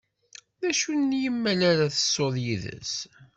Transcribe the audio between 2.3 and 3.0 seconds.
yid-s?